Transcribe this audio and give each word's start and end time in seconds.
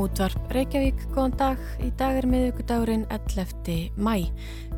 Útvarp 0.00 0.52
Reykjavík, 0.54 0.96
góðan 1.12 1.34
dag. 1.36 1.64
Í 1.84 1.90
dag 2.00 2.16
er 2.16 2.24
miðugudagurinn 2.24 3.02
11. 3.12 3.90
mæ. 4.00 4.30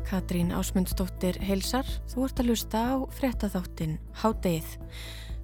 Katrín 0.03 0.49
Ásmundsdóttir 0.51 1.37
heilsar. 1.39 1.87
Þú 2.11 2.25
ert 2.25 2.41
að 2.43 2.49
lusta 2.49 2.81
á 2.91 2.95
frettatháttin 3.07 3.93
Hádeið. 4.19 4.73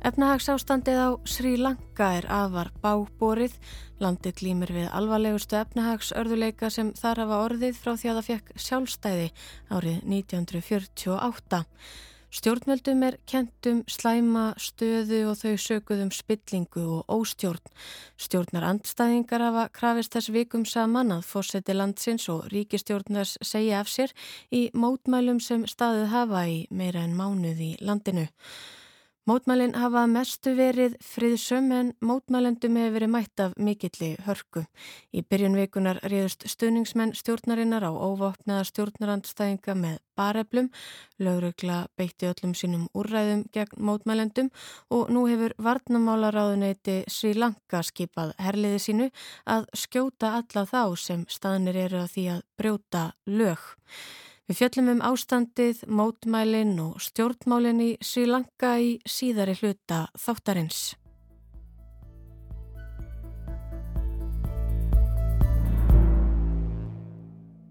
Efnahagsástandið 0.04 1.00
á 1.00 1.10
Sri 1.24 1.54
Lanka 1.56 2.10
er 2.18 2.28
afar 2.28 2.74
báborið. 2.84 3.56
Landið 4.04 4.36
glýmir 4.42 4.76
við 4.82 4.92
alvarlegustu 4.92 5.62
efnahagsörðuleika 5.62 6.68
sem 6.68 6.92
þar 7.00 7.24
hafa 7.24 7.42
orðið 7.48 7.80
frá 7.80 7.94
því 7.96 8.12
að 8.12 8.20
það 8.20 8.30
fekk 8.34 8.54
sjálfstæði 8.68 9.32
árið 9.72 10.04
1948. 10.04 11.64
Stjórnveldum 12.30 13.02
er 13.08 13.16
kentum 13.26 13.80
slæma 13.90 14.52
stöðu 14.62 15.24
og 15.32 15.40
þau 15.40 15.56
sökuðum 15.58 16.12
spillingu 16.14 16.84
og 17.00 17.10
óstjórn. 17.10 17.72
Stjórnar 18.22 18.68
andstæðingar 18.68 19.42
hafa 19.48 19.64
krafist 19.74 20.14
þess 20.14 20.30
vikum 20.36 20.66
saman 20.70 21.10
að 21.16 21.26
fórseti 21.26 21.74
landsins 21.74 22.28
og 22.30 22.46
ríkistjórnars 22.54 23.40
segja 23.42 23.82
af 23.82 23.90
sér 23.90 24.14
í 24.54 24.68
mótmælum 24.78 25.42
sem 25.42 25.66
staðið 25.66 26.12
hafa 26.14 26.44
í 26.46 26.60
meira 26.70 27.02
en 27.02 27.18
mánuð 27.18 27.66
í 27.66 27.72
landinu. 27.82 28.28
Mótmælinn 29.30 29.76
hafa 29.78 30.08
mestu 30.10 30.56
verið 30.58 30.96
friðsum 31.06 31.68
en 31.76 31.90
mótmælendum 32.02 32.78
hefur 32.80 32.94
verið 32.96 33.10
mætt 33.14 33.42
af 33.44 33.52
mikilli 33.62 34.08
hörku. 34.26 34.64
Í 35.14 35.22
byrjunveikunar 35.22 36.00
riðust 36.10 36.48
stuðningsmenn 36.50 37.12
stjórnarinnar 37.14 37.84
á 37.86 37.94
óvopnaða 37.94 38.64
stjórnarandstæðinga 38.72 39.76
með 39.78 40.00
bareflum, 40.18 40.72
laurugla 41.22 41.78
beitti 42.00 42.26
öllum 42.32 42.56
sínum 42.58 42.88
úrræðum 42.98 43.44
gegn 43.54 43.84
mótmælendum 43.86 44.50
og 44.98 45.12
nú 45.14 45.28
hefur 45.30 45.54
varnamálaráðuneyti 45.62 47.04
Sri 47.06 47.36
Lanka 47.38 47.84
skipað 47.86 48.34
herliði 48.42 48.80
sínu 48.88 49.12
að 49.46 49.70
skjóta 49.78 50.40
alla 50.40 50.66
þá 50.74 50.82
sem 50.98 51.28
staðnir 51.30 51.78
eru 51.86 52.02
að 52.02 52.10
því 52.16 52.26
að 52.40 52.42
brjóta 52.58 53.06
lög. 53.30 53.62
Við 54.50 54.58
fjöllum 54.64 54.88
um 54.96 55.02
ástandið, 55.06 55.84
mótmælinn 55.94 56.80
og 56.82 56.96
stjórnmálinn 57.06 57.84
í 57.86 57.90
Sri 58.02 58.24
Lanka 58.26 58.72
í 58.82 58.96
síðari 59.06 59.54
hluta 59.60 60.08
þáttarins. 60.18 60.96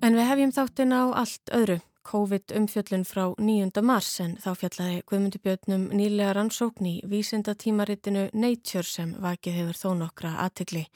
En 0.06 0.15
við 0.15 0.31
hefjum 0.31 0.55
þáttin 0.55 0.95
á 0.95 1.03
allt 1.19 1.51
öðru. 1.59 1.81
COVID-umfjöllun 2.09 3.05
frá 3.05 3.34
9. 3.37 3.83
mars 3.84 4.14
en 4.25 4.37
þá 4.41 4.48
fjallaði 4.56 5.01
Guðmundur 5.11 5.42
Björnum 5.45 5.83
nýlega 5.92 6.31
rannsókn 6.39 6.87
í 6.89 6.92
vísindatímaritinu 7.11 8.23
Nature 8.33 8.88
sem 8.88 9.10
vakið 9.21 9.59
hefur 9.59 9.77
þó 9.77 9.91
nokkra 9.99 10.31
aðtegli. 10.47 10.87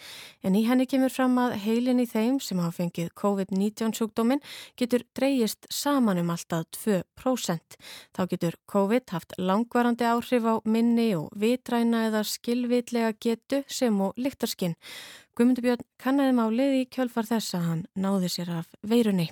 En 0.40 0.56
í 0.56 0.62
henni 0.64 0.86
kemur 0.88 1.12
fram 1.12 1.36
að 1.42 1.58
heilin 1.66 2.00
í 2.00 2.06
þeim 2.08 2.38
sem 2.40 2.62
hafa 2.64 2.78
fengið 2.78 3.10
COVID-19 3.20 3.92
sjúkdóminn 3.98 4.40
getur 4.80 5.04
dreyjist 5.12 5.68
saman 5.68 6.22
um 6.22 6.32
alltaf 6.32 6.70
2%. 6.78 7.76
Þá 8.16 8.22
getur 8.32 8.56
COVID 8.72 9.12
haft 9.12 9.36
langvarandi 9.36 10.08
áhrif 10.08 10.48
á 10.48 10.64
minni 10.64 11.10
og 11.18 11.28
vitræna 11.36 12.06
eða 12.08 12.24
skilvitlega 12.24 13.12
getu 13.20 13.60
sem 13.68 14.00
og 14.00 14.16
lyktarskinn. 14.16 14.78
Guðmundur 15.36 15.68
Björn 15.68 15.86
kannaði 16.00 16.40
málið 16.40 16.80
í 16.80 16.82
kjölfar 16.88 17.28
þess 17.28 17.60
að 17.60 17.68
hann 17.68 17.86
náði 18.00 18.32
sér 18.32 18.56
af 18.62 18.72
veirunni. 18.80 19.28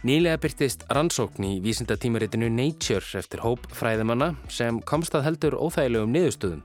Nýlega 0.00 0.38
byrtist 0.40 0.86
rannsókn 0.96 1.44
í 1.44 1.48
vísindatímaritinu 1.60 2.46
Nature 2.48 3.18
eftir 3.20 3.42
hóp 3.44 3.66
fræðimanna 3.76 4.30
sem 4.48 4.78
komst 4.88 5.12
að 5.12 5.26
heldur 5.26 5.56
óþægilegum 5.60 6.14
niðurstöðum. 6.14 6.62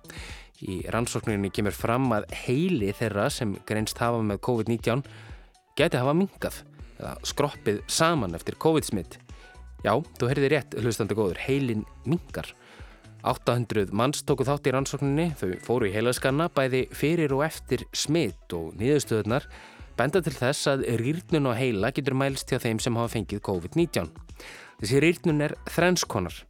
Í 0.63 0.77
rannsókninni 0.87 1.51
kemur 1.51 1.75
fram 1.75 2.07
að 2.15 2.29
heili 2.45 2.93
þeirra 2.95 3.25
sem 3.27 3.57
greinst 3.67 3.99
hafa 3.99 4.21
með 4.23 4.39
COVID-19 4.47 5.03
geti 5.75 5.99
hafa 5.99 6.15
mingað 6.15 6.61
eða 6.95 7.11
skroppið 7.27 7.83
saman 7.91 8.39
eftir 8.39 8.55
COVID-smitt. 8.55 9.19
Já, 9.83 9.99
þú 10.15 10.31
heyrði 10.31 10.53
rétt 10.55 10.79
hlustandi 10.79 11.19
góður, 11.19 11.43
heilin 11.43 11.83
mingar. 12.07 12.47
800 13.27 13.91
manns 13.91 14.23
tóku 14.23 14.47
þátt 14.47 14.71
í 14.71 14.77
rannsókninni, 14.77 15.33
þau 15.35 15.51
fóru 15.67 15.91
í 15.91 15.95
heilaskanna 15.97 16.47
bæði 16.55 16.85
fyrir 16.95 17.35
og 17.35 17.49
eftir 17.49 17.83
smitt 17.91 18.55
og 18.55 18.77
niðurstöðunar 18.79 19.51
benda 19.97 20.21
til 20.23 20.33
þess 20.35 20.67
að 20.71 20.85
rýrnun 20.99 21.49
og 21.49 21.57
heila 21.59 21.91
getur 21.95 22.17
mælst 22.17 22.51
hjá 22.51 22.59
þeim 22.63 22.81
sem 22.83 22.97
hafa 22.99 23.13
fengið 23.15 23.43
COVID-19. 23.47 24.09
Þessi 24.81 25.01
rýrnun 25.03 25.43
er 25.45 25.55
þrenskonar. 25.71 26.41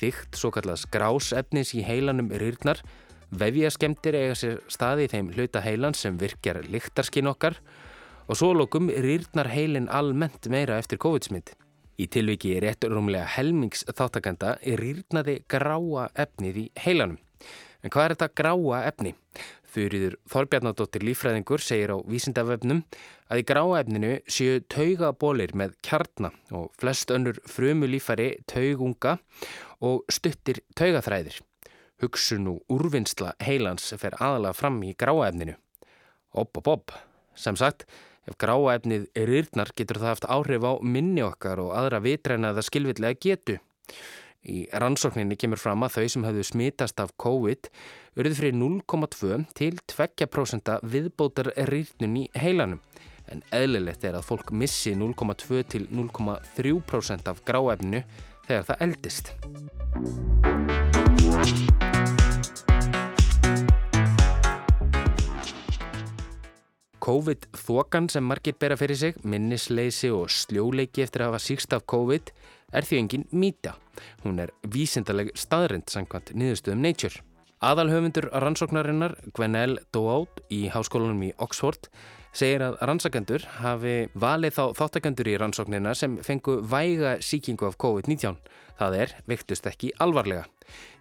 Þygt, 0.00 0.36
svo 0.36 0.50
kallast 0.54 0.88
grásefnis 0.92 1.72
í 1.76 1.84
heilanum 1.84 2.28
rýrnar, 2.40 2.82
vefjaskemtir 3.30 4.18
eiga 4.18 4.36
sér 4.36 4.60
staði 4.68 5.06
í 5.06 5.12
þeim 5.12 5.32
hluta 5.36 5.62
heilan 5.64 5.96
sem 5.96 6.18
virkjar 6.20 6.60
liktarskinn 6.68 7.30
okkar 7.30 7.56
og 8.28 8.38
svo 8.38 8.52
lókum 8.54 8.90
rýrnar 8.90 9.50
heilin 9.50 9.88
almennt 9.88 10.50
meira 10.52 10.78
eftir 10.78 11.00
COVID-smitt. 11.02 11.54
Í 12.00 12.06
tilviki 12.08 12.54
rétt 12.62 12.86
rúmlega 12.88 13.26
helmings 13.36 13.82
þáttakenda 13.88 14.54
er 14.60 14.80
rýrnaði 14.80 15.40
gráa 15.50 16.08
efnið 16.14 16.62
í 16.62 16.68
heilanum. 16.84 17.18
En 17.80 17.92
hvað 17.92 18.04
er 18.04 18.14
þetta 18.14 18.34
gráa 18.36 18.82
efni? 18.88 19.14
Þurriður 19.70 20.16
Þorbjarnadóttir 20.30 21.04
lífræðingur 21.06 21.62
segir 21.62 21.92
á 21.94 21.96
vísindavefnum 22.02 22.80
að 23.30 23.42
í 23.42 23.44
gráefninu 23.46 24.10
séu 24.26 24.58
taugabólir 24.72 25.54
með 25.54 25.76
kjarna 25.86 26.32
og 26.50 26.72
flest 26.80 27.12
önnur 27.14 27.38
frumu 27.46 27.86
lífari 27.90 28.32
taugunga 28.50 29.18
og 29.78 30.02
stuttir 30.10 30.62
taugaþræðir. 30.78 31.38
Hugsun 32.02 32.48
og 32.50 32.72
úrvinnsla 32.72 33.34
heilans 33.44 33.92
fer 34.00 34.16
aðalega 34.18 34.56
fram 34.56 34.80
í 34.82 34.94
gráefninu. 34.98 35.54
Opp, 36.32 36.58
opp, 36.58 36.70
opp. 36.74 36.96
Sem 37.38 37.58
sagt, 37.60 37.86
ef 38.26 38.38
gráefnið 38.40 39.06
er 39.14 39.30
yrnar 39.40 39.70
getur 39.76 40.00
það 40.00 40.14
haft 40.14 40.30
áhrif 40.30 40.66
á 40.66 40.72
minni 40.82 41.22
okkar 41.22 41.62
og 41.62 41.74
aðra 41.76 42.02
vitræna 42.02 42.54
eða 42.54 42.66
skilvillega 42.66 43.20
getu. 43.22 43.60
Í 44.40 44.62
rannsókninni 44.72 45.36
kemur 45.36 45.60
fram 45.60 45.82
að 45.84 45.98
þau 45.98 46.12
sem 46.14 46.22
hafðu 46.24 46.44
smitast 46.48 47.00
af 47.02 47.10
COVID 47.20 47.68
urði 48.16 48.36
fyrir 48.38 48.54
0,2 48.56 49.42
til 49.52 49.74
2% 49.92 50.70
viðbótar 50.80 51.50
rýrnun 51.68 52.16
í 52.22 52.24
heilanum. 52.40 52.80
En 53.28 53.44
eðlilegt 53.52 54.06
er 54.08 54.16
að 54.16 54.24
fólk 54.30 54.48
missi 54.56 54.94
0,2 54.96 55.60
til 55.68 55.84
0,3% 55.92 57.28
af 57.28 57.44
gráefninu 57.44 58.00
þegar 58.48 58.64
það 58.70 58.86
eldist. 58.88 59.34
COVID-þokan 67.00 68.08
sem 68.12 68.24
margir 68.24 68.56
bera 68.60 68.76
fyrir 68.80 68.96
sig, 68.96 69.20
minnisleysi 69.24 70.10
og 70.14 70.32
sljóleiki 70.32 71.04
eftir 71.04 71.24
að 71.24 71.34
hafa 71.34 71.44
síkst 71.44 71.76
af 71.76 71.84
COVID 71.88 72.32
er 72.72 72.86
því 72.86 73.00
engin 73.02 73.26
mýta. 73.32 73.74
Hún 74.24 74.40
er 74.42 74.52
vísindaleg 74.68 75.32
staðrind 75.38 75.90
sangkvæmt 75.90 76.32
niðurstöðum 76.34 76.84
Nature. 76.84 77.22
Aðalhöfundur 77.60 78.30
rannsóknarinnar 78.40 79.18
Gwenel 79.36 79.76
Doaut 79.92 80.40
í 80.48 80.62
háskólanum 80.72 81.20
í 81.26 81.34
Oxford 81.44 81.90
segir 82.32 82.62
að 82.64 82.78
rannsakendur 82.88 83.44
hafi 83.58 83.94
valið 84.16 84.54
þá 84.56 84.62
þáttakendur 84.78 85.28
í 85.28 85.36
rannsóknina 85.42 85.92
sem 85.98 86.16
fengu 86.24 86.60
væga 86.64 87.18
síkingu 87.20 87.68
af 87.68 87.76
COVID-19. 87.82 88.38
Það 88.80 88.96
er, 89.02 89.14
vektust 89.28 89.68
ekki 89.68 89.92
alvarlega. 90.00 90.46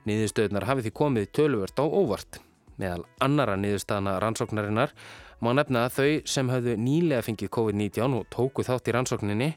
Niðurstöðunar 0.10 0.68
hafi 0.68 0.88
því 0.88 0.94
komið 1.00 1.32
töluvert 1.38 1.80
á 1.80 1.86
óvart. 1.86 2.42
Meðal 2.80 3.06
annara 3.24 3.56
niðurstaðana 3.60 4.18
rannsóknarinnar 4.24 4.92
má 5.40 5.54
nefna 5.56 5.86
að 5.88 5.96
þau 5.96 6.32
sem 6.34 6.52
hafðu 6.52 6.76
nýlega 6.80 7.24
fengið 7.24 7.54
COVID-19 7.56 8.18
og 8.20 8.28
tóku 8.36 8.68
þátt 8.68 8.92
í 8.92 8.96
rannsókninni 8.96 9.50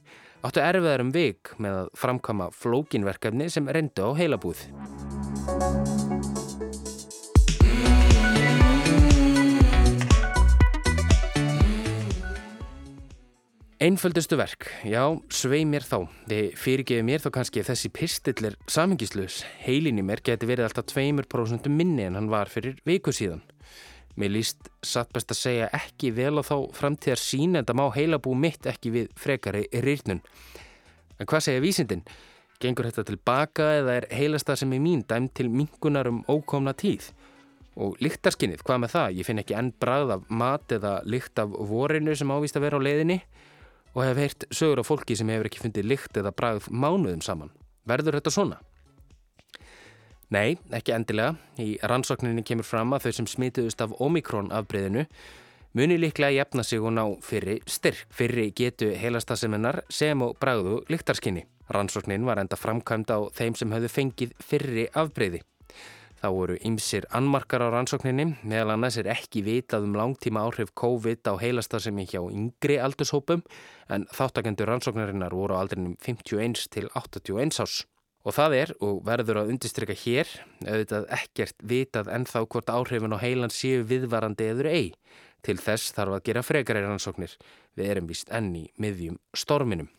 áttu 0.43 0.63
erfiðar 0.63 1.05
um 1.05 1.13
vik 1.15 1.55
með 1.63 1.85
að 1.85 1.93
framkama 1.99 2.51
flókinverkefni 2.57 3.49
sem 3.53 3.69
reyndu 3.71 4.07
á 4.07 4.11
heilabúð. 4.19 4.67
Einföldustu 13.83 14.37
verk, 14.39 14.69
já, 14.87 15.03
svei 15.35 15.65
mér 15.67 15.83
þá. 15.83 16.05
Þið 16.31 16.53
fyrirgefi 16.55 17.03
mér 17.03 17.23
þó 17.25 17.33
kannski 17.35 17.65
þessi 17.67 17.89
pistill 17.91 18.47
er 18.47 18.55
samingislaus. 18.71 19.41
Heilin 19.65 19.99
í 19.99 20.05
mér 20.07 20.23
geti 20.23 20.47
verið 20.47 20.69
alltaf 20.69 20.87
2% 20.93 21.67
minni 21.67 22.07
en 22.07 22.15
hann 22.15 22.31
var 22.31 22.51
fyrir 22.51 22.77
viku 22.87 23.11
síðan. 23.11 23.43
Mér 24.21 24.35
líst 24.35 24.69
satt 24.85 25.13
best 25.15 25.33
að 25.33 25.39
segja 25.41 25.69
ekki 25.73 26.11
vel 26.13 26.37
á 26.37 26.43
þá 26.45 26.57
framtíðar 26.77 27.21
sín 27.21 27.57
en 27.57 27.65
það 27.65 27.79
má 27.81 27.87
heilabú 27.95 28.35
mitt 28.37 28.67
ekki 28.69 28.93
við 28.93 29.13
frekari 29.17 29.65
rýrnun. 29.73 30.21
En 31.17 31.29
hvað 31.29 31.47
segja 31.47 31.63
vísindin? 31.65 32.03
Gengur 32.63 32.91
þetta 32.91 33.07
tilbaka 33.09 33.69
eða 33.81 33.95
er 34.01 34.07
heilasta 34.13 34.57
sem 34.59 34.73
er 34.77 34.83
mín 34.85 35.05
dæm 35.09 35.31
til 35.35 35.49
mingunar 35.51 36.11
um 36.11 36.21
ókomna 36.29 36.75
tíð? 36.77 37.09
Og 37.81 37.97
lyktarskinnið, 38.05 38.61
hvað 38.67 38.83
með 38.83 38.93
það? 38.93 39.15
Ég 39.17 39.29
finn 39.29 39.41
ekki 39.41 39.57
enn 39.57 39.73
brað 39.81 40.13
af 40.19 40.27
mat 40.29 40.75
eða 40.77 40.99
lykt 41.09 41.41
af 41.41 41.55
vorinu 41.73 42.13
sem 42.19 42.31
ávist 42.31 42.59
að 42.61 42.67
vera 42.67 42.83
á 42.83 42.85
leiðinni 42.85 43.23
og 43.95 44.05
hef 44.05 44.21
heyrt 44.21 44.47
sögur 44.53 44.85
á 44.85 44.85
fólki 44.85 45.17
sem 45.17 45.33
hefur 45.33 45.49
ekki 45.49 45.65
fundið 45.65 45.89
lykt 45.89 46.21
eða 46.21 46.35
brað 46.37 46.69
mánuðum 46.69 47.25
saman. 47.25 47.53
Verður 47.89 48.21
þetta 48.21 48.35
svona? 48.35 48.61
Nei, 50.33 50.55
ekki 50.73 50.95
endilega. 50.97 51.35
Í 51.61 51.75
rannsókninni 51.85 52.41
kemur 52.49 52.65
fram 52.65 52.95
að 52.97 53.07
þau 53.07 53.17
sem 53.19 53.27
smituðust 53.35 53.83
af 53.85 53.91
Omikron 54.01 54.49
afbreyðinu 54.55 55.05
muni 55.77 55.99
líklega 55.99 56.33
jafna 56.39 56.65
sig 56.65 56.81
og 56.81 56.95
ná 56.97 57.03
fyrri 57.21 57.59
styrk. 57.69 58.07
Fyrri 58.09 58.47
getu 58.57 58.89
heilastaseminnar 58.97 59.83
sem 59.93 60.25
og 60.25 60.39
bræðu 60.41 60.79
lyktarskinni. 60.89 61.45
Rannsóknin 61.73 62.25
var 62.25 62.41
enda 62.41 62.57
framkvæmd 62.57 63.13
á 63.13 63.19
þeim 63.37 63.59
sem 63.61 63.77
höfðu 63.77 63.93
fengið 63.93 64.35
fyrri 64.41 64.87
afbreyði. 64.97 65.43
Þá 66.23 66.29
voru 66.33 66.57
ymsir 66.65 67.05
annmarkar 67.13 67.67
á 67.67 67.69
rannsókninni, 67.75 68.29
meðal 68.47 68.77
annars 68.77 68.97
er 69.03 69.13
ekki 69.13 69.45
vitað 69.45 69.89
um 69.89 69.97
langtíma 69.99 70.47
áhrif 70.47 70.73
COVID 70.79 71.29
á 71.29 71.37
heilastasemi 71.45 72.07
hjá 72.09 72.23
yngri 72.23 72.81
aldurshópum 72.81 73.45
en 73.93 74.09
þáttakendur 74.17 74.71
rannsóknarinnar 74.71 75.35
voru 75.37 75.59
á 75.59 75.67
aldrinum 75.67 75.99
51 76.01 76.71
til 76.73 76.89
81 76.95 77.59
árs. 77.61 77.83
Og 78.23 78.37
það 78.37 78.55
er, 78.55 78.73
og 78.79 79.01
verður 79.07 79.41
að 79.41 79.55
undistrykka 79.55 79.97
hér, 80.05 80.29
auðvitað 80.63 81.09
ekkert 81.17 81.65
vitað 81.67 82.13
ennþá 82.15 82.45
hvort 82.47 82.71
áhrifin 82.71 83.17
á 83.17 83.19
heilan 83.19 83.51
séu 83.51 83.83
viðvarandi 83.83 84.47
eður 84.53 84.71
ei. 84.71 84.93
Til 85.43 85.59
þess 85.59 85.91
þarf 85.97 86.21
að 86.21 86.29
gera 86.29 86.45
frekarir 86.47 86.87
rannsóknir. 86.87 87.35
Við 87.75 87.91
erum 87.91 88.07
vist 88.07 88.31
enni 88.31 88.69
miðjum 88.79 89.19
storminum. 89.35 89.91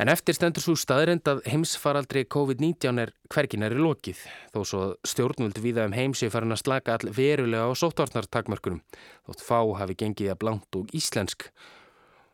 En 0.00 0.08
eftir 0.08 0.34
stendur 0.34 0.64
svo 0.64 0.72
staðrind 0.74 1.28
að 1.30 1.42
heimsfaraldri 1.46 2.24
COVID-19 2.32 2.96
er 2.98 3.12
hverginari 3.30 3.76
lokið, 3.78 4.22
þó 4.50 4.58
svo 4.66 4.80
stjórnvöld 5.06 5.60
viða 5.62 5.84
um 5.86 5.94
heimsi 5.94 6.30
farin 6.32 6.54
að 6.56 6.62
slaka 6.64 6.96
all 6.96 7.12
verulega 7.12 7.68
á 7.68 7.76
sóttvarnartakmörkunum, 7.76 8.80
þótt 9.28 9.44
fá 9.44 9.60
hafi 9.78 9.98
gengið 10.00 10.32
að 10.32 10.40
blankt 10.42 10.80
og 10.80 10.90
íslensk. 10.96 11.46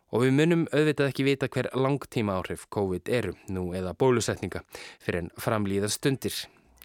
Og 0.09 0.23
við 0.25 0.31
munum 0.39 0.63
auðvitað 0.73 1.11
ekki 1.11 1.25
vita 1.27 1.49
hver 1.53 1.67
langtíma 1.77 2.39
áhrif 2.39 2.65
COVID 2.73 3.11
eru, 3.13 3.35
nú 3.53 3.67
eða 3.77 3.93
bólusetninga, 3.93 4.63
fyrir 5.05 5.27
en 5.27 5.33
framlýðar 5.37 5.93
stundir. 5.93 6.33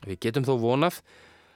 Við 0.03 0.19
getum 0.25 0.43
þó 0.43 0.57
vonað 0.59 0.99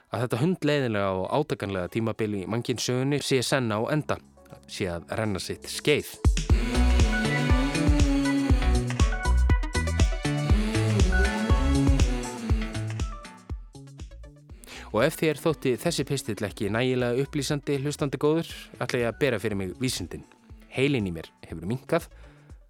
að 0.08 0.24
þetta 0.24 0.40
hundleiðilega 0.40 1.10
og 1.18 1.26
átakanlega 1.36 1.92
tímabili 1.92 2.46
mannkinn 2.48 2.80
sögunni 2.80 3.20
sé 3.20 3.42
senna 3.44 3.76
á 3.76 3.92
enda, 3.92 4.16
sé 4.64 4.88
að 4.88 5.12
renna 5.20 5.42
sitt 5.44 5.68
skeið. 5.68 6.14
Og 14.88 15.04
ef 15.04 15.20
þér 15.20 15.36
þótti 15.44 15.76
þessi 15.76 16.08
pistill 16.08 16.40
ekki 16.48 16.72
nægilega 16.72 17.20
upplýsandi 17.26 17.76
hlustandi 17.84 18.16
góður, 18.16 18.48
ætla 18.80 19.04
ég 19.04 19.12
að 19.12 19.20
bera 19.20 19.44
fyrir 19.44 19.60
mig 19.60 19.76
vísindin 19.76 20.24
heilin 20.78 21.08
í 21.10 21.14
mér 21.14 21.30
hefur 21.48 21.66
minkað, 21.68 22.08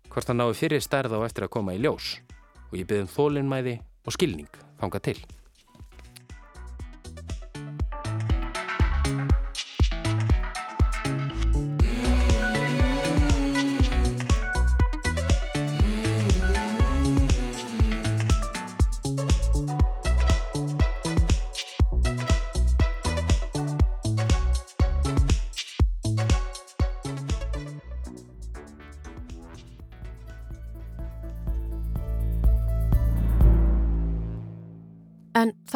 hvort 0.09 0.29
það 0.29 0.41
nái 0.41 0.57
fyrir 0.57 0.85
stærð 0.85 1.19
á 1.21 1.21
eftir 1.27 1.47
að 1.47 1.55
koma 1.59 1.77
í 1.77 1.83
ljós 1.83 2.17
og 2.69 2.79
ég 2.81 2.89
byrðum 2.89 3.13
þólinnmæði 3.13 3.79
og 4.09 4.17
skilning 4.17 4.63
fanga 4.81 5.01
til. 5.05 5.19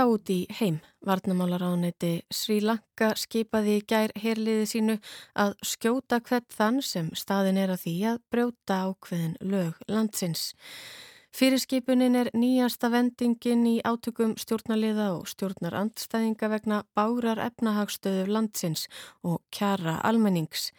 Þá 0.02 0.10
út 0.10 0.31
í 0.34 0.40
heim, 0.58 0.81
varnamálaráðneti 1.06 2.25
Sri 2.34 2.56
Lanka 2.64 3.12
skipaði 3.19 3.76
í 3.78 3.82
gær 3.87 4.10
herliði 4.19 4.64
sínu 4.66 4.96
að 5.38 5.52
skjóta 5.62 6.19
hvert 6.26 6.49
þann 6.50 6.81
sem 6.82 7.10
staðin 7.14 7.60
er 7.62 7.70
að 7.70 7.84
því 7.84 7.94
að 8.10 8.19
brjóta 8.34 8.78
ákveðin 8.88 9.37
lög 9.52 9.78
landsins. 9.87 10.49
Fyrirskipunin 11.32 12.19
er 12.19 12.32
nýjasta 12.34 12.90
vendingin 12.93 13.62
í 13.69 13.76
átökum 13.87 14.34
stjórnarliða 14.43 15.12
og 15.14 15.31
stjórnarandstæðinga 15.31 16.50
vegna 16.50 16.82
bárar 16.98 17.40
efnahagstöðu 17.46 18.26
landsins 18.34 18.88
og 19.22 19.38
kjara 19.55 20.00
almennings. 20.02 20.72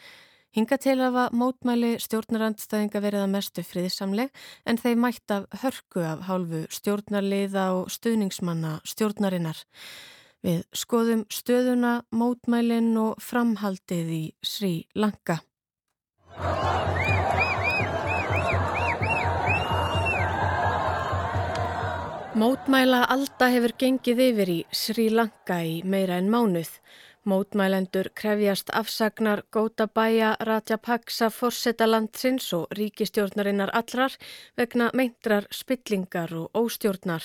Hinga 0.53 0.77
til 0.77 0.99
hafa 1.01 1.31
mótmæli 1.33 1.95
stjórnarandstæðinga 1.97 2.99
verið 3.01 3.23
að 3.23 3.31
mestu 3.33 3.61
friðsamleg 3.65 4.27
en 4.69 4.77
þeir 4.77 4.99
mætt 5.01 5.31
af 5.33 5.47
hörku 5.63 6.03
af 6.05 6.19
hálfu 6.27 6.59
stjórnarliða 6.69 7.63
og 7.79 7.87
stuðningsmanna 7.89 8.75
stjórnarinnar. 8.85 9.57
Við 10.45 10.59
skoðum 10.77 11.23
stöðuna, 11.33 12.03
mótmælin 12.13 12.91
og 13.01 13.17
framhaldið 13.17 14.11
í 14.13 14.21
Sri 14.45 14.73
Lanka. 14.93 15.39
Mótmæla 22.37 23.07
Alda 23.09 23.49
hefur 23.55 23.73
gengið 23.81 24.21
yfir 24.29 24.53
í 24.53 24.59
Sri 24.69 25.09
Lanka 25.09 25.63
í 25.65 25.79
meira 25.81 26.21
en 26.21 26.29
mánuð. 26.29 26.69
Mótmælendur 27.23 28.09
krefjast 28.19 28.69
afsagnar 28.75 29.41
Gótabæja 29.55 30.35
Rajapaksa 30.39 31.29
forsetalandsins 31.31 32.49
og 32.53 32.67
ríkistjórnarinnar 32.75 33.71
allrar 33.71 34.17
vegna 34.59 34.89
meintrar 34.93 35.47
spillingar 35.51 36.35
og 36.35 36.51
óstjórnar. 36.51 37.23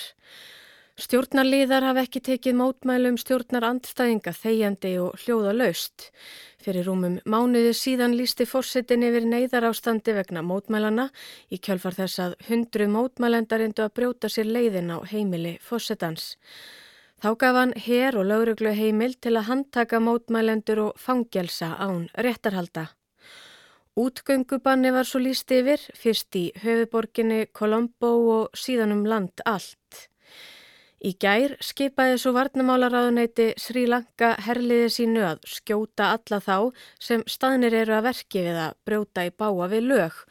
Stjórnarliðar 0.99 1.83
hafa 1.83 2.05
ekki 2.07 2.23
tekið 2.29 2.57
mótmælum 2.61 3.19
stjórnar 3.19 3.67
andstæðinga 3.67 4.31
þegjandi 4.39 4.95
og 5.03 5.19
hljóða 5.19 5.53
laust. 5.55 6.09
Fyrir 6.63 6.87
rúmum 6.87 7.19
mánuði 7.27 7.75
síðan 7.75 8.15
lísti 8.15 8.47
fórsetin 8.47 9.03
yfir 9.03 9.27
neyðar 9.27 9.67
ástandi 9.67 10.15
vegna 10.15 10.43
mótmælana 10.43 11.09
í 11.51 11.59
kjálfar 11.59 11.99
þess 11.99 12.23
að 12.23 12.41
hundru 12.47 12.87
mótmælendar 12.95 13.67
endu 13.67 13.83
að 13.83 13.95
brjóta 13.99 14.31
sér 14.31 14.47
leiðin 14.47 14.95
á 14.95 15.03
heimili 15.11 15.57
fórsetans. 15.59 16.37
Þá 17.19 17.33
gaf 17.35 17.57
hann 17.57 17.73
hér 17.75 18.15
og 18.15 18.29
lauruglu 18.29 18.71
heimil 18.71 19.17
til 19.19 19.33
að 19.35 19.49
handtaka 19.49 19.99
mótmælendur 19.99 20.79
og 20.85 20.99
fangelsa 21.03 21.73
án 21.75 22.05
réttarhalda. 22.15 22.85
Útgöngubanni 23.99 24.93
var 24.95 25.03
svo 25.03 25.19
líst 25.19 25.51
yfir, 25.51 25.81
fyrst 25.99 26.35
í 26.39 26.45
höfuborginni 26.63 27.49
Colombo 27.51 28.11
og 28.35 28.55
síðan 28.55 28.93
um 28.95 29.01
land 29.03 29.43
allt. 29.43 30.05
Í 31.03 31.11
gær 31.19 31.57
skipaði 31.63 32.17
svo 32.19 32.31
varnamálaráðuneyti 32.35 33.49
Sri 33.59 33.83
Lanka 33.87 34.33
herliði 34.45 34.87
sínu 34.95 35.25
að 35.27 35.43
skjóta 35.47 36.13
alla 36.15 36.39
þá 36.43 36.55
sem 37.03 37.25
staðnir 37.27 37.75
eru 37.81 37.97
að 37.97 38.07
verki 38.07 38.43
við 38.47 38.59
að 38.67 38.77
brjóta 38.87 39.25
í 39.27 39.33
báa 39.35 39.67
við 39.71 39.89
lög 39.91 40.21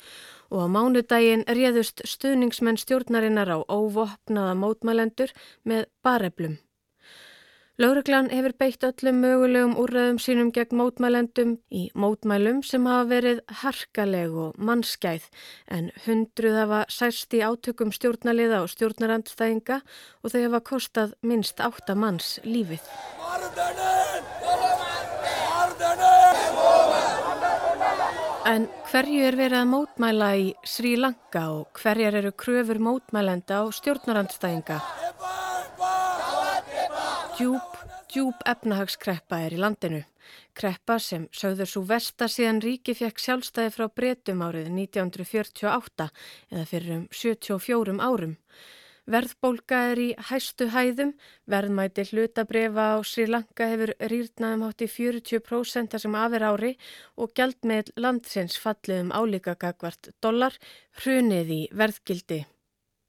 og 0.49 0.64
á 0.64 0.66
mánudaginn 0.73 1.45
réðust 1.45 2.00
stuðningsmenn 2.09 2.80
stjórnarinnar 2.80 3.52
á 3.52 3.59
óvopnaða 3.68 4.57
mótmælendur 4.61 5.37
með 5.68 5.85
bareflum. 6.04 6.57
Lauruglan 7.78 8.26
hefur 8.35 8.50
beitt 8.58 8.82
öllum 8.82 9.20
mögulegum 9.23 9.76
úrraðum 9.78 10.16
sínum 10.18 10.49
gegn 10.50 10.80
mótmælendum 10.80 11.52
í 11.70 11.85
mótmælum 11.94 12.56
sem 12.66 12.88
hafa 12.90 13.04
verið 13.06 13.42
harkaleg 13.61 14.32
og 14.44 14.56
mannskæð 14.58 15.28
en 15.76 15.92
hundruð 16.08 16.56
hafa 16.58 16.80
særst 16.90 17.37
í 17.38 17.44
átökum 17.47 17.92
stjórnaliða 17.94 18.64
og 18.64 18.73
stjórnarandstæðinga 18.73 19.78
og 19.78 20.35
þau 20.35 20.40
hafa 20.40 20.61
kostað 20.73 21.12
minst 21.23 21.62
átta 21.62 21.94
manns 21.94 22.40
lífið. 22.42 22.82
En 28.49 28.66
hverju 28.90 29.23
er 29.28 29.38
verið 29.38 29.61
að 29.61 29.70
mótmæla 29.76 30.32
í 30.35 30.50
Sri 30.66 30.97
Lanka 30.99 31.47
og 31.61 31.78
hverjar 31.78 32.18
eru 32.25 32.35
kröfur 32.35 32.82
mótmælenda 32.82 33.62
og 33.68 33.76
stjórnarandstæðinga? 33.78 34.82
Djúb, 37.38 37.75
djúb 38.11 38.40
efnahagskreppa 38.50 39.37
er 39.47 39.54
í 39.54 39.59
landinu. 39.62 40.00
Kreppa 40.59 40.97
sem 40.99 41.28
sögður 41.30 41.71
svo 41.71 41.83
versta 41.87 42.26
síðan 42.26 42.59
ríki 42.64 42.97
fekk 42.99 43.23
sjálfstæði 43.23 43.71
frá 43.76 43.85
breytum 44.00 44.42
árið 44.42 44.73
1948 44.73 46.09
eða 46.50 46.64
fyrir 46.73 46.97
um 46.97 47.07
74 47.21 47.95
árum. 48.09 48.35
Verðbólka 49.07 49.85
er 49.92 50.02
í 50.02 50.09
hæstu 50.33 50.66
hæðum, 50.75 51.14
verðmæti 51.47 52.09
hlutabrefa 52.11 52.90
á 52.92 53.07
Sri 53.07 53.30
Lanka 53.30 53.71
hefur 53.71 53.95
rýrnaðum 54.02 54.66
hátt 54.66 54.88
í 54.88 54.92
40% 54.99 55.95
sem 56.02 56.21
afer 56.26 56.50
ári 56.50 56.75
og 57.14 57.38
gjaldmiðl 57.38 57.95
landsins 58.02 58.59
fallið 58.59 59.07
um 59.07 59.14
álíka 59.14 59.54
gagvart 59.54 60.11
dollar 60.18 60.59
hrunið 61.04 61.59
í 61.62 61.64
verðgildi. 61.71 62.49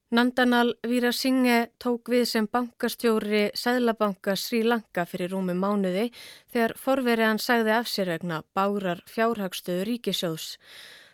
Nandanal 0.10 0.72
Virasinghe 0.90 1.68
tók 1.78 2.10
við 2.10 2.24
sem 2.26 2.48
bankastjóri 2.50 3.42
Sæðlabanka 3.54 4.34
Sri 4.34 4.64
Lanka 4.66 5.04
fyrir 5.06 5.30
rúmi 5.36 5.54
mánuði 5.54 6.08
þegar 6.50 6.74
forverið 6.82 7.28
hann 7.28 7.42
sagði 7.44 7.76
af 7.76 7.92
sér 7.92 8.10
vegna 8.16 8.40
bárar 8.58 9.04
fjárhagstöðu 9.06 9.86
ríkisjóðs. 9.92 10.48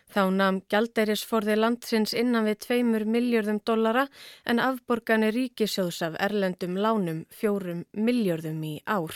Þá 0.08 0.22
namn 0.38 0.62
gjalderisforði 0.72 1.58
landsins 1.60 2.16
innan 2.16 2.48
við 2.48 2.62
tveimur 2.64 3.04
miljörðum 3.04 3.60
dollara 3.68 4.08
en 4.48 4.64
afborgani 4.64 5.28
ríkisjóðs 5.42 6.00
af 6.08 6.16
erlendum 6.16 6.80
lánum 6.80 7.26
fjórum 7.28 7.84
miljörðum 7.92 8.64
í 8.64 8.78
ár. 8.88 9.12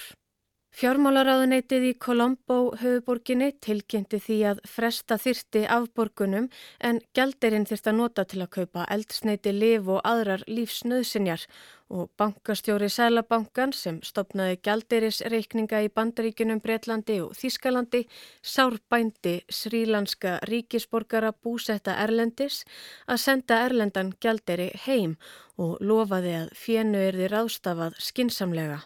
Fjármálaráðuneytið 0.70 1.84
í 1.88 1.94
Colombo 1.98 2.56
höfuborginni 2.78 3.48
tilkynnti 3.58 4.20
því 4.22 4.36
að 4.52 4.60
fresta 4.70 5.16
þyrti 5.18 5.64
afborgunum 5.66 6.46
en 6.86 7.00
gælderinn 7.16 7.66
þyrst 7.66 7.88
að 7.90 7.96
nota 7.98 8.24
til 8.30 8.38
að 8.44 8.52
kaupa 8.54 8.84
eldsneiti 8.94 9.50
liv 9.50 9.90
og 9.90 9.98
aðrar 10.06 10.44
lífsnöðsinjar 10.46 11.46
og 11.90 12.06
bankastjóri 12.22 12.86
Sælabankan 12.86 13.74
sem 13.74 13.98
stopnaði 14.06 14.60
gælderisreikninga 14.68 15.80
í 15.82 15.90
bandaríkunum 15.90 16.62
Breitlandi 16.62 17.18
og 17.24 17.34
Þískalandi 17.40 18.04
sárbændi 18.46 19.40
srílanska 19.50 20.36
ríkisborgara 20.46 21.32
búsetta 21.34 21.98
Erlendis 22.04 22.62
að 23.10 23.24
senda 23.24 23.58
Erlendan 23.66 24.14
gælderi 24.22 24.70
heim 24.86 25.18
og 25.58 25.82
lofaði 25.82 26.38
að 26.44 26.54
fjennu 26.62 27.02
erði 27.10 27.26
ráðstafað 27.34 27.98
skinsamlega. 27.98 28.84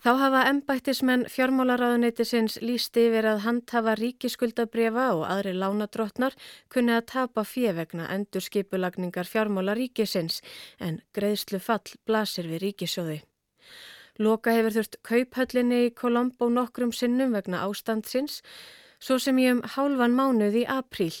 Þá 0.00 0.14
hafa 0.16 0.42
embættismenn 0.48 1.26
fjármálaráðuneytisins 1.28 2.54
líst 2.64 2.96
yfir 2.96 3.26
að 3.28 3.42
handhafa 3.44 3.92
ríkiskuldabrefa 4.00 5.10
og 5.12 5.26
aðri 5.28 5.52
lánadrottnar 5.52 6.36
kunni 6.72 6.94
að 6.96 7.04
tapa 7.10 7.44
fjevegna 7.44 8.06
endur 8.14 8.40
skipulagningar 8.46 9.28
fjármálaríkisins 9.28 10.40
en 10.80 11.02
greiðslu 11.12 11.60
fall 11.60 11.92
blasir 12.08 12.48
við 12.48 12.64
ríkisjóði. 12.64 13.18
Loka 14.24 14.56
hefur 14.56 14.78
þurft 14.78 14.96
kauphöllinni 15.04 15.82
í 15.90 15.92
Kolombo 15.92 16.48
nokkrum 16.48 16.96
sinnum 16.96 17.36
vegna 17.36 17.60
ástandsins 17.66 18.40
Svo 19.00 19.16
sem 19.16 19.38
ég 19.40 19.54
um 19.56 19.60
hálfan 19.64 20.12
mánuð 20.12 20.58
í 20.60 20.64
apríl 20.68 21.14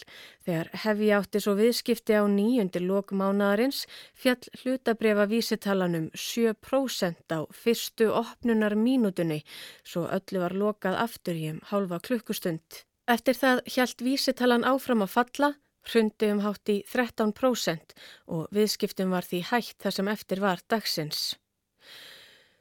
þegar 0.44 0.68
hef 0.82 0.98
ég 1.00 1.16
átti 1.16 1.40
svo 1.40 1.54
viðskipti 1.56 2.12
á 2.12 2.28
nýjundir 2.28 2.84
lokmánaðarins 2.84 3.86
fjall 4.12 4.50
hlutabrefa 4.60 5.24
vísitalanum 5.30 6.10
7% 6.12 7.32
á 7.32 7.40
fyrstu 7.48 8.10
opnunar 8.12 8.76
mínutunni 8.76 9.40
svo 9.80 10.04
öllu 10.12 10.44
var 10.44 10.56
lokað 10.62 11.00
aftur 11.06 11.40
í 11.40 11.48
um 11.54 11.64
hálfa 11.72 12.02
klukkustund. 12.04 12.84
Eftir 13.08 13.40
það 13.40 13.64
hjælt 13.72 14.04
vísitalan 14.04 14.68
áfram 14.68 15.06
að 15.06 15.14
falla, 15.16 15.54
hrundi 15.88 16.28
um 16.34 16.44
hátt 16.44 16.68
í 16.68 16.82
13% 16.84 17.96
og 18.28 18.48
viðskiptum 18.52 19.16
var 19.16 19.24
því 19.24 19.46
hægt 19.54 19.80
þar 19.80 19.96
sem 19.96 20.12
eftir 20.12 20.44
var 20.44 20.60
dagsins. 20.68 21.30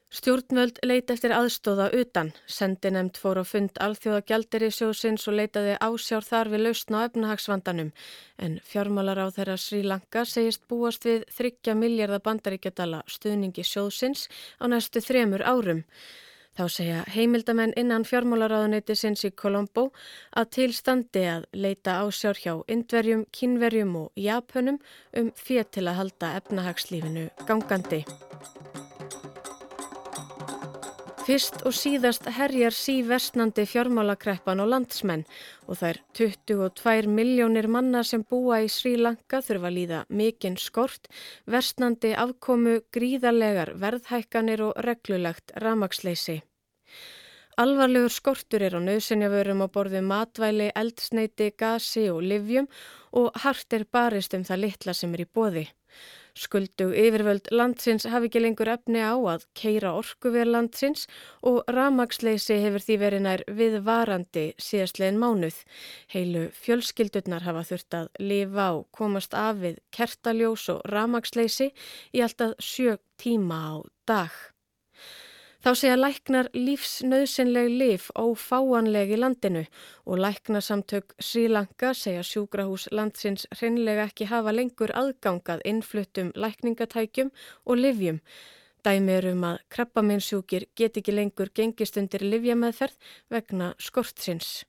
Stjórnvöld 0.09 0.79
leita 0.89 1.13
eftir 1.13 1.29
aðstóða 1.37 1.91
utan, 1.93 2.31
sendi 2.49 2.89
nefnd 2.89 3.19
fór 3.21 3.37
á 3.37 3.45
fund 3.45 3.75
alþjóða 3.77 4.23
gjalderi 4.25 4.69
sjósins 4.73 5.27
og 5.29 5.35
leitaði 5.37 5.75
ásjár 5.85 6.25
þar 6.25 6.49
við 6.49 6.63
lausna 6.65 7.03
á 7.03 7.05
efnahagsvandanum 7.05 7.91
en 8.41 8.55
fjármálar 8.65 9.21
á 9.21 9.27
þeirra 9.35 9.57
Sri 9.61 9.83
Lanka 9.85 10.23
segist 10.25 10.65
búast 10.65 11.05
við 11.05 11.27
30 11.37 11.77
miljardar 11.77 12.23
bandaríkjadala 12.25 13.03
stuðningi 13.05 13.61
sjósins 13.61 14.25
á 14.57 14.65
næstu 14.65 14.97
þremur 15.05 15.45
árum. 15.45 15.83
Þá 16.57 16.65
segja 16.73 17.05
heimildamenn 17.13 17.77
innan 17.77 18.07
fjármálaráðuneyti 18.09 18.97
sinns 18.97 19.21
í 19.29 19.31
Kolombo 19.31 19.91
að 20.33 20.49
tilstandi 20.57 21.27
að 21.35 21.45
leita 21.53 21.99
ásjár 22.01 22.41
hjá 22.41 22.55
indverjum, 22.65 23.27
kínverjum 23.29 23.93
og 24.01 24.09
japunum 24.17 24.81
um 25.13 25.31
fér 25.37 25.69
til 25.69 25.85
að 25.85 26.01
halda 26.01 26.33
efnahagslífinu 26.41 27.29
gangandi. 27.45 28.01
Fyrst 31.29 31.59
og 31.69 31.75
síðast 31.77 32.23
herjar 32.33 32.73
síversnandi 32.73 33.61
fjármálakreppan 33.69 34.63
og 34.63 34.71
landsmenn 34.71 35.27
og 35.69 35.77
þær 35.77 35.99
22 36.17 37.11
miljónir 37.13 37.67
manna 37.69 38.01
sem 38.01 38.23
búa 38.25 38.63
í 38.65 38.69
Sri 38.73 38.95
Lanka 38.97 39.37
þurfa 39.45 39.69
líða 39.69 39.99
mikinn 40.09 40.57
skort, 40.57 41.05
versnandi 41.45 42.15
afkomu, 42.17 42.79
gríðarlegar 42.89 43.75
verðhækkanir 43.77 44.63
og 44.71 44.81
reglulegt 44.87 45.53
ramagsleysi. 45.61 46.39
Alvarlegur 47.61 48.15
skortur 48.17 48.65
er 48.65 48.73
á 48.73 48.81
nöðsynjavörum 48.81 49.61
á 49.61 49.67
borðu 49.69 50.01
matvæli, 50.01 50.71
eldsneiti, 50.73 51.51
gasi 51.53 52.07
og 52.09 52.23
livjum 52.25 52.65
og 53.21 53.37
hart 53.45 53.77
er 53.77 53.85
barist 53.85 54.33
um 54.33 54.49
það 54.49 54.65
litla 54.65 54.97
sem 54.97 55.13
er 55.13 55.27
í 55.27 55.29
bóði. 55.29 55.69
Skuldug 56.39 56.93
yfirvöld 56.95 57.49
landsins 57.51 58.05
hafi 58.07 58.29
ekki 58.29 58.39
lengur 58.39 58.69
efni 58.71 59.01
á 59.03 59.11
að 59.11 59.41
keira 59.59 59.89
orkuver 59.99 60.47
landsins 60.47 61.01
og 61.49 61.57
ramagsleysi 61.75 62.61
hefur 62.63 62.85
því 62.85 62.95
verið 63.01 63.25
nær 63.25 63.43
viðvarandi 63.57 64.45
síðastlegin 64.55 65.19
mánuð. 65.19 65.57
Heilu 66.13 66.45
fjölskyldurnar 66.61 67.43
hafa 67.43 67.65
þurft 67.71 67.97
að 67.99 68.07
lifa 68.31 68.69
og 68.77 68.87
komast 68.95 69.35
af 69.35 69.59
við 69.65 69.81
kertaljós 69.95 70.69
og 70.71 70.85
ramagsleysi 70.93 71.73
í 72.15 72.23
alltaf 72.23 72.55
sjö 72.63 72.95
tíma 73.19 73.59
á 73.59 73.75
dag. 74.07 74.31
Þá 75.59 75.73
segja 75.75 75.95
læknar 75.99 76.47
lífsnauðsynleg 76.55 77.65
lif 77.81 78.05
ófáanleg 78.15 79.09
í 79.11 79.17
landinu 79.19 79.65
og 80.07 80.21
læknasamtök 80.23 81.17
Sri 81.19 81.49
Lanka 81.51 81.91
segja 81.91 82.21
sjúkrahús 82.23 82.85
landsins 82.95 83.43
hreinlega 83.57 84.05
ekki 84.07 84.29
hafa 84.31 84.53
lengur 84.55 84.93
aðgangað 84.95 85.65
innfluttum 85.67 86.31
lækningatækjum 86.45 87.33
og 87.65 87.83
livjum. 87.83 88.21
Dæmi 88.87 89.17
er 89.17 89.27
um 89.33 89.43
að 89.49 89.59
krabbaminsjúkir 89.75 90.69
get 90.79 90.95
ekki 91.03 91.17
lengur 91.17 91.51
gengist 91.51 91.99
undir 91.99 92.23
livjameðferð 92.23 92.95
vegna 93.27 93.73
skortsins. 93.83 94.61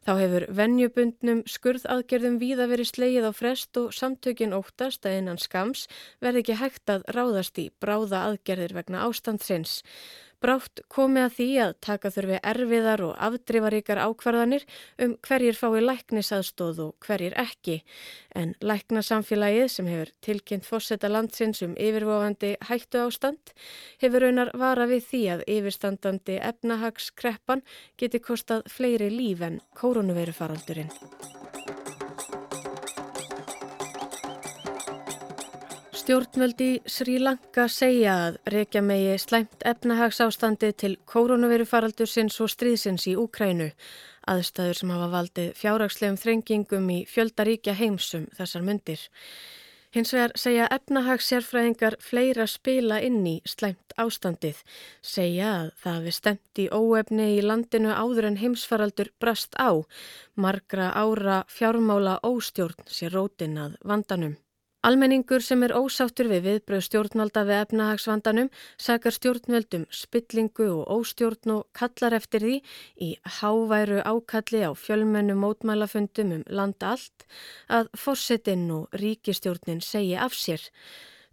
Þá 0.00 0.12
hefur 0.16 0.44
vennjubundnum 0.56 1.42
skurðaðgerðum 1.44 2.38
víða 2.40 2.66
verið 2.70 2.88
sleið 2.88 3.26
á 3.28 3.32
frest 3.36 3.76
og 3.76 3.90
samtökin 3.92 4.54
óttast 4.56 5.04
að 5.04 5.18
einan 5.18 5.40
skams 5.42 5.82
verði 6.24 6.40
ekki 6.40 6.56
hægt 6.56 6.92
að 6.94 7.04
ráðast 7.16 7.60
í 7.60 7.66
bráða 7.84 8.22
aðgerðir 8.30 8.72
vegna 8.78 9.04
ástandsins. 9.04 9.82
Brátt 10.40 10.80
komi 10.88 11.20
að 11.20 11.34
því 11.36 11.48
að 11.64 11.72
taka 11.84 12.10
þurfi 12.14 12.38
erfiðar 12.52 13.02
og 13.04 13.16
afdrifaríkar 13.26 14.00
ákvarðanir 14.00 14.64
um 15.04 15.16
hverjir 15.26 15.58
fái 15.58 15.82
læknisaðstóð 15.84 16.80
og 16.86 17.06
hverjir 17.06 17.36
ekki. 17.40 17.80
En 18.32 18.54
læknasamfélagið 18.64 19.68
sem 19.74 19.90
hefur 19.90 20.14
tilkynnt 20.24 20.68
fórseta 20.68 21.10
landsins 21.12 21.60
um 21.66 21.76
yfirvofandi 21.76 22.54
hættu 22.70 23.04
ástand 23.04 23.52
hefur 24.00 24.26
raunar 24.26 24.54
vara 24.56 24.88
við 24.88 25.04
því 25.10 25.22
að 25.34 25.44
yfirstandandi 25.58 26.40
efnahagskreppan 26.52 27.66
geti 28.00 28.22
kostað 28.24 28.64
fleiri 28.72 29.12
líf 29.12 29.44
en 29.44 29.60
koronavirufaraldurinn. 29.76 31.39
Stjórnvöldi 36.10 36.80
Sri 36.90 37.20
Lanka 37.22 37.68
segja 37.70 38.16
að 38.24 38.38
reykja 38.50 38.80
megi 38.82 39.12
slæmt 39.22 39.60
efnahagsástandi 39.62 40.72
til 40.82 40.96
koronavirufaraldursins 41.06 42.40
og 42.42 42.50
stríðsins 42.50 43.04
í 43.06 43.14
Úkrænu, 43.14 43.68
aðstæður 44.32 44.80
sem 44.80 44.90
hafa 44.90 45.06
valdið 45.12 45.52
fjárhagslegum 45.60 46.18
þrengingum 46.18 46.90
í 46.90 46.98
fjöldaríkja 47.12 47.76
heimsum 47.78 48.26
þessar 48.40 48.66
myndir. 48.66 49.06
Hins 49.94 50.10
vegar 50.16 50.34
segja 50.34 50.66
efnahagssérfræðingar 50.80 52.00
fleira 52.02 52.50
spila 52.50 52.98
inn 53.06 53.22
í 53.22 53.38
slæmt 53.46 53.94
ástandið, 53.94 54.66
segja 55.14 55.54
að 55.60 55.72
það 55.86 56.04
við 56.08 56.18
stemt 56.18 56.64
í 56.66 56.68
óefni 56.74 57.32
í 57.38 57.40
landinu 57.46 57.94
áður 57.94 58.32
en 58.32 58.42
heimsfaraldur 58.42 59.14
brast 59.22 59.54
á, 59.62 59.78
margra 60.34 60.90
ára 60.90 61.44
fjármála 61.46 62.18
óstjórn 62.26 62.90
sér 62.90 63.14
rótin 63.14 63.60
að 63.62 63.78
vandanum. 63.86 64.40
Almenningur 64.80 65.42
sem 65.44 65.60
er 65.66 65.74
ósáttur 65.76 66.30
við 66.30 66.46
viðbröð 66.46 66.84
stjórnvalda 66.86 67.42
við 67.44 67.58
efnahagsvandanum 67.66 68.46
sakar 68.80 69.12
stjórnveldum 69.12 69.84
spillingu 69.92 70.70
og 70.72 70.94
óstjórn 70.94 71.52
og 71.52 71.66
kallar 71.76 72.16
eftir 72.16 72.46
því 72.46 72.54
í 72.96 73.10
háværu 73.40 74.00
ákalli 74.00 74.64
á 74.64 74.72
fjölmennu 74.72 75.36
mótmælafundum 75.36 76.32
um 76.38 76.48
landa 76.48 76.94
allt 76.94 77.28
að 77.68 77.92
fórsetinn 77.92 78.70
og 78.72 79.00
ríkistjórnin 79.04 79.84
segi 79.84 80.16
af 80.16 80.32
sér. 80.32 80.64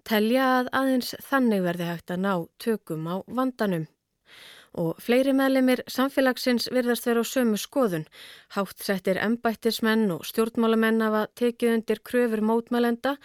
Telja 0.04 0.52
að 0.58 0.74
aðeins 0.82 1.16
þannig 1.32 1.64
verði 1.64 1.94
hægt 1.94 2.12
að 2.12 2.24
ná 2.28 2.34
tökum 2.60 3.08
á 3.08 3.24
vandanum 3.32 3.88
og 4.78 5.00
fleiri 5.02 5.34
meðlemið 5.36 5.82
samfélagsins 5.92 6.68
virðast 6.74 7.08
vera 7.10 7.24
á 7.24 7.26
sömu 7.26 7.58
skoðun. 7.60 8.06
Hátt 8.56 8.84
settir 8.86 9.20
embættismenn 9.22 10.12
og 10.14 10.26
stjórnmálamenn 10.30 11.02
hafa 11.02 11.24
tekið 11.40 11.74
undir 11.74 12.02
kröfur 12.06 12.44
mótmælenda, 12.46 13.16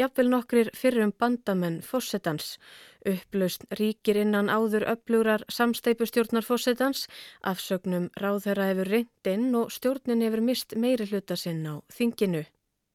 jafnvel 0.00 0.32
nokkrir 0.32 0.72
fyrrum 0.76 1.12
bandamenn 1.12 1.82
fórsetans. 1.84 2.56
Upplaust 3.04 3.66
ríkir 3.78 4.20
innan 4.22 4.48
áður 4.48 4.86
öflurar 4.94 5.44
samsteipustjórnar 5.50 6.46
fórsetans, 6.46 7.08
afsögnum 7.42 8.08
ráðherra 8.16 8.70
hefur 8.70 8.90
reyndinn 8.96 9.52
og 9.58 9.70
stjórnin 9.74 10.24
hefur 10.24 10.42
mist 10.42 10.76
meiri 10.76 11.10
hluta 11.10 11.36
sinn 11.36 11.66
á 11.66 11.82
þinginu. 11.92 12.46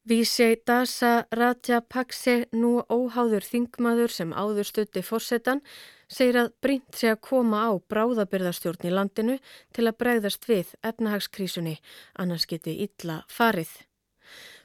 Vísjei 0.08 0.56
Dasa 0.64 1.26
Rajapakse, 1.28 2.46
nú 2.56 2.78
óháður 2.88 3.44
þingmaður 3.44 4.14
sem 4.14 4.30
áður 4.32 4.64
stutti 4.64 5.02
fórsetan, 5.04 5.60
segir 6.08 6.38
að 6.40 6.52
brínt 6.64 6.96
sé 6.96 7.12
að 7.12 7.22
koma 7.28 7.66
á 7.68 7.72
bráðabyrðarstjórn 7.92 8.88
í 8.88 8.94
landinu 8.94 9.36
til 9.76 9.86
að 9.86 9.98
bregðast 10.02 10.48
við 10.48 10.72
efnahagskrísunni, 10.82 11.76
annars 12.18 12.48
geti 12.48 12.78
illa 12.86 13.22
farið. 13.28 13.70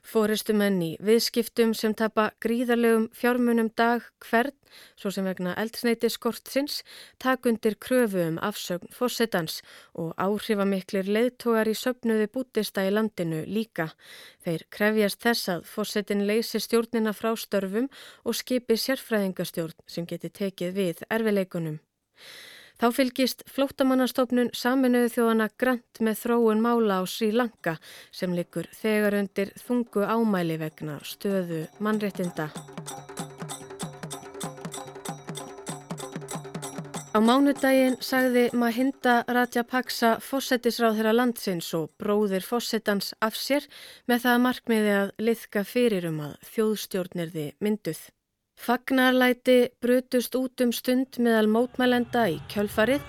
Fóristumenn 0.03 0.81
í 0.83 0.89
viðskiptum 1.00 1.72
sem 1.79 1.93
tapa 1.95 2.25
gríðarlegum 2.43 3.05
fjármunum 3.15 3.69
dag 3.79 4.03
hvern, 4.25 4.51
svo 5.00 5.13
sem 5.15 5.24
vegna 5.24 5.53
eldsneiti 5.62 6.10
skortsins, 6.12 6.81
takundir 7.24 7.77
kröfu 7.79 8.19
um 8.25 8.39
afsögn 8.43 8.91
fórsetans 8.91 9.62
og 9.95 10.12
áhrifamiklir 10.19 11.07
leiðtógar 11.07 11.72
í 11.72 11.75
söpnuði 11.79 12.27
bútista 12.36 12.83
í 12.83 12.91
landinu 12.91 13.45
líka. 13.48 13.93
Þeir 14.43 14.67
krefjast 14.75 15.24
þess 15.24 15.53
að 15.55 15.67
fórsetin 15.72 16.25
leysi 16.27 16.60
stjórnina 16.60 17.15
frá 17.15 17.31
störfum 17.39 17.88
og 18.27 18.36
skipi 18.36 18.75
sérfræðingastjórn 18.75 19.88
sem 19.88 20.10
geti 20.10 20.29
tekið 20.29 20.75
við 20.81 21.07
erfileikunum. 21.07 21.79
Þá 22.82 22.88
fylgist 22.98 23.44
flóttamannastofnun 23.53 24.50
saminuðu 24.58 25.12
þjóðana 25.13 25.50
grant 25.62 26.01
með 26.03 26.20
þróun 26.24 26.63
mála 26.63 27.00
á 27.00 27.03
Sri 27.08 27.30
Lanka 27.32 27.77
sem 28.12 28.34
likur 28.34 28.68
þegar 28.75 29.20
undir 29.22 29.53
þungu 29.62 30.08
ámæli 30.08 30.58
vegna 30.62 30.98
stöðu 31.06 31.65
mannréttinda. 31.80 32.50
Á 37.13 37.22
mánudaginn 37.22 38.00
sagði 38.01 38.48
Mahinda 38.58 39.20
Rajapaksa 39.30 40.15
fósettisráð 40.18 40.98
þeirra 40.98 41.12
landsins 41.13 41.68
og 41.77 41.92
bróðir 42.01 42.42
fósettans 42.42 43.12
af 43.22 43.38
sér 43.38 43.68
með 44.10 44.25
það 44.25 44.42
markmiði 44.48 44.96
að 44.98 45.13
liðka 45.22 45.62
fyrir 45.62 46.10
um 46.10 46.18
að 46.25 46.34
þjóðstjórnirði 46.56 47.46
mynduð. 47.62 48.01
Fagnarlæti 48.55 49.69
brutust 49.81 50.36
út 50.36 50.62
um 50.62 50.72
stund 50.72 51.17
meðal 51.19 51.50
mótmælenda 51.51 52.27
í 52.31 52.39
kjölfarið 52.53 53.01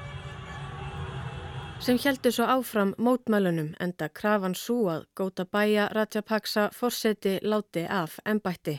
sem 1.85 1.99
heldur 2.01 2.33
svo 2.33 2.47
áfram 2.49 2.95
mótmælunum 3.07 3.75
enda 3.85 4.09
krafan 4.09 4.55
svo 4.57 4.77
að 4.93 5.03
góta 5.21 5.45
bæja 5.45 5.89
Rajapaksa 5.93 6.71
fórseti 6.73 7.35
láti 7.43 7.83
af 7.85 8.15
ennbætti. 8.25 8.79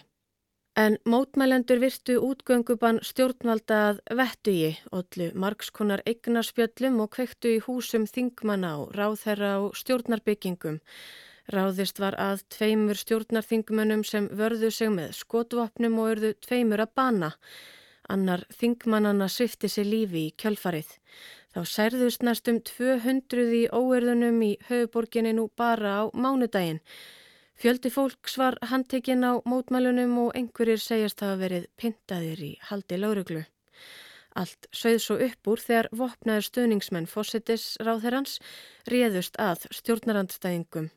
En 0.75 0.98
mótmælendur 1.05 1.79
virtu 1.79 2.15
útgönguban 2.29 2.98
stjórnvalda 3.10 3.77
að 3.89 4.01
vettugi, 4.19 4.72
ollu 4.91 5.29
margskonar 5.43 6.01
eignarspjöllum 6.10 6.98
og 7.05 7.13
kvektu 7.15 7.53
í 7.55 7.62
húsum 7.67 8.10
þingmanna 8.10 8.74
og 8.81 8.91
ráðherra 8.98 9.53
og 9.67 9.77
stjórnarbyggingum 9.79 10.81
Ráðist 11.54 12.00
var 12.02 12.16
að 12.18 12.42
tveimur 12.50 12.98
stjórnarþingmönnum 12.98 14.02
sem 14.08 14.30
vörðu 14.34 14.72
sig 14.74 14.90
með 14.90 15.12
skotvapnum 15.20 16.00
og 16.02 16.16
örðu 16.16 16.32
tveimur 16.42 16.82
að 16.82 16.94
bana. 16.98 17.32
Annar 18.10 18.46
þingmannana 18.54 19.28
svifti 19.30 19.70
sig 19.70 19.86
lífi 19.86 20.24
í 20.30 20.34
kjölfarið. 20.42 20.89
Þá 21.54 21.60
særðust 21.69 22.26
næstum 22.26 22.58
200 22.65 23.46
í 23.60 23.62
óerðunum 23.69 24.41
í 24.41 24.56
höfuborginni 24.69 25.36
nú 25.38 25.46
bara 25.58 25.93
á 26.02 26.04
mánudaginn. 26.13 26.82
Fjöldi 27.56 27.93
fólks 27.93 28.36
var 28.41 28.58
handtekinn 28.72 29.24
á 29.24 29.39
mótmælunum 29.46 30.17
og 30.26 30.34
einhverjir 30.36 30.82
segjast 30.82 31.22
hafa 31.24 31.38
verið 31.46 31.69
pintaðir 31.80 32.41
í 32.43 32.52
haldi 32.67 33.00
lauruglu. 33.00 33.46
Allt 34.36 34.67
sögð 34.76 35.00
svo 35.06 35.15
upp 35.30 35.48
úr 35.48 35.62
þegar 35.63 35.93
vopnaður 35.96 36.50
stöningsmenn 36.50 37.08
fósittis 37.08 37.78
ráðherrans 37.80 38.41
réðust 38.91 39.39
að 39.39 39.69
stjórnarandstæðingum. 39.78 40.89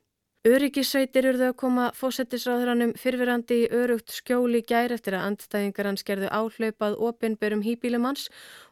Öryggisveitir 0.47 1.27
urðu 1.33 1.49
að 1.49 1.57
koma 1.59 1.85
fósettisráðuranum 1.99 2.93
fyrfirandi 2.95 3.57
í 3.65 3.71
örugt 3.75 4.13
skjóli 4.15 4.61
gær 4.63 4.93
eftir 4.95 5.17
að 5.19 5.25
andstæðingar 5.33 5.89
hans 5.89 6.05
gerðu 6.07 6.29
áhlaupað 6.31 6.93
opinberum 7.09 7.65
hýbílum 7.65 8.05
hans 8.07 8.29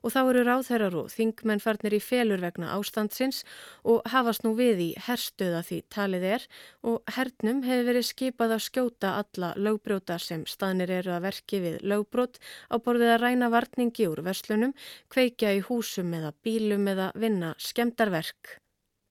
og 0.07 0.12
þá 0.14 0.20
eru 0.20 0.44
ráðherrar 0.46 0.94
og 1.00 1.09
þingmenn 1.11 1.62
farnir 1.64 1.96
í 1.98 1.98
felur 1.98 2.44
vegna 2.44 2.70
ástandsins 2.76 3.40
og 3.83 4.07
hafast 4.12 4.44
nú 4.46 4.52
við 4.55 4.83
í 4.85 4.87
herstuða 5.09 5.64
því 5.66 5.79
talið 5.90 6.26
er 6.37 6.44
og 6.87 7.16
hernum 7.16 7.64
hefur 7.66 7.88
verið 7.90 8.07
skipað 8.12 8.55
að 8.55 8.62
skjóta 8.68 9.14
alla 9.24 9.48
lögbrjóta 9.59 10.20
sem 10.22 10.44
staðnir 10.46 10.92
eru 11.00 11.16
að 11.16 11.26
verki 11.26 11.61
við 11.64 11.81
lögbrot 11.83 12.38
á 12.70 12.79
borðið 12.79 13.16
að 13.16 13.24
ræna 13.24 13.50
varningi 13.50 14.07
úr 14.07 14.22
verslunum, 14.22 14.76
kveikja 15.11 15.50
í 15.59 15.66
húsum 15.66 16.14
eða 16.14 16.31
bílum 16.46 16.87
eða 16.94 17.11
vinna 17.18 17.57
skemdarverk. 17.59 18.61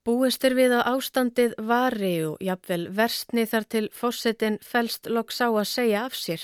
Búist 0.06 0.44
er 0.46 0.54
við 0.54 0.76
að 0.78 0.88
ástandið 0.92 1.54
vari 1.66 2.16
og 2.28 2.42
jafnvel 2.46 2.84
versni 2.94 3.46
þar 3.50 3.64
til 3.74 3.86
fósettin 3.90 4.60
fælst 4.62 5.08
loks 5.10 5.40
á 5.42 5.50
að 5.50 5.64
segja 5.66 6.04
af 6.06 6.14
sér. 6.14 6.44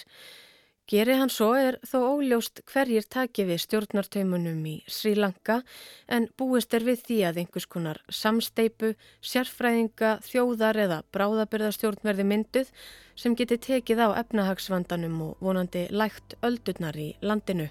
Geri 0.89 1.13
hann 1.19 1.29
svo 1.29 1.51
er 1.53 1.75
þó 1.85 1.99
óljóst 2.07 2.63
hverjir 2.71 3.05
taki 3.05 3.45
við 3.45 3.61
stjórnartaumunum 3.61 4.63
í 4.65 4.73
Sri 4.89 5.13
Lanka 5.13 5.59
en 6.09 6.25
búist 6.41 6.73
er 6.73 6.83
við 6.87 7.03
því 7.05 7.19
að 7.29 7.37
einhvers 7.43 7.67
konar 7.69 7.99
samsteipu, 8.09 8.95
sérfræðinga, 9.21 10.15
þjóðar 10.25 10.79
eða 10.87 10.97
bráðabyrðastjórn 11.13 12.01
verði 12.09 12.25
mynduð 12.33 12.71
sem 13.13 13.37
geti 13.37 13.59
tekið 13.61 14.01
á 14.03 14.17
efnahagsvandanum 14.23 15.21
og 15.29 15.45
vonandi 15.45 15.85
lægt 15.93 16.33
öldurnar 16.41 16.97
í 16.97 17.11
landinu. 17.21 17.69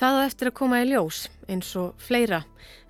Það 0.00 0.14
á 0.16 0.20
eftir 0.24 0.48
að 0.48 0.56
koma 0.56 0.78
í 0.80 0.84
ljós 0.88 1.16
eins 1.52 1.70
og 1.76 1.98
fleira 2.00 2.38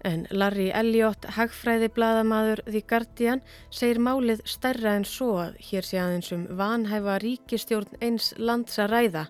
en 0.06 0.20
Larry 0.30 0.68
Elliot, 0.70 1.24
hagfræði 1.34 1.88
bladamadur 1.96 2.62
The 2.68 2.84
Guardian, 2.86 3.42
segir 3.66 3.98
málið 3.98 4.44
stærra 4.46 4.92
en 4.94 5.06
svo 5.08 5.32
að 5.42 5.56
hér 5.72 5.88
sé 5.88 5.98
aðeins 5.98 6.30
um 6.36 6.44
vanhæfa 6.60 7.16
ríkistjórn 7.24 7.98
eins 7.98 8.30
lands 8.38 8.78
að 8.78 8.92
ræða 8.94 9.24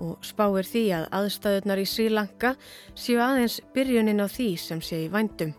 og 0.00 0.24
spáir 0.24 0.64
því 0.64 0.86
að 0.96 1.06
aðstæðunar 1.18 1.84
í 1.84 1.86
Sri 1.92 2.08
Lanka 2.08 2.54
séu 2.96 3.20
aðeins 3.20 3.60
byrjunin 3.76 4.24
á 4.24 4.26
því 4.32 4.48
sem 4.64 4.80
sé 4.80 5.04
í 5.04 5.12
vændum. 5.12 5.52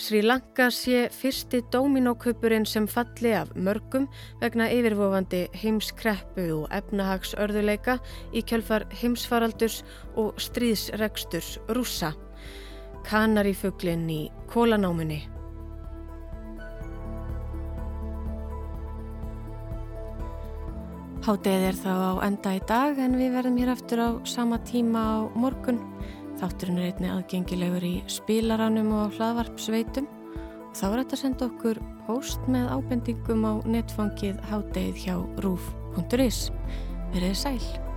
Sri 0.00 0.22
Lanka 0.24 0.70
sé 0.72 1.10
fyrsti 1.12 1.58
dominókaupurinn 1.72 2.64
sem 2.64 2.86
falli 2.88 3.34
af 3.36 3.50
mörgum 3.52 4.06
vegna 4.40 4.70
yfirvofandi 4.72 5.42
heimskreppu 5.60 6.46
og 6.54 6.70
efnahagsörðuleika 6.72 7.98
í 8.32 8.40
kjölfar 8.48 8.86
heimsfaraldurs 9.02 9.82
og 10.16 10.40
stríðsregsturs 10.40 11.58
rúsa. 11.76 12.14
Kanarífuglinn 13.04 14.08
í 14.08 14.22
kólanámunni. 14.48 15.20
Hátið 21.28 21.68
er 21.68 21.76
þá 21.76 21.92
á 21.92 22.12
enda 22.24 22.56
í 22.56 22.64
dag 22.64 22.96
en 23.04 23.20
við 23.20 23.36
verðum 23.36 23.60
hér 23.60 23.74
aftur 23.76 24.00
á 24.00 24.08
sama 24.24 24.56
tíma 24.64 25.04
á 25.04 25.16
morgun. 25.36 25.84
Þátturinn 26.40 26.78
er 26.80 26.88
einni 26.88 27.10
aðgengilegur 27.12 27.84
í 27.84 27.94
spilaranum 28.08 28.94
og 28.96 29.18
hlaðvarpsveitum 29.18 30.08
þá 30.72 30.84
er 30.86 31.02
þetta 31.02 31.18
að 31.18 31.22
senda 31.24 31.48
okkur 31.50 31.82
post 32.06 32.48
með 32.48 32.72
ábendingum 32.78 33.44
á 33.44 33.52
netfangið 33.68 34.40
hátdeið 34.48 35.04
hjá 35.04 35.14
rúf.is. 35.44 36.48
Verðið 37.12 37.38
sæl! 37.44 37.89